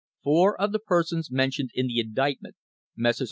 [0.13, 2.55] * Four of the persons mentioned in the indictment—
[2.95, 3.19] Messrs.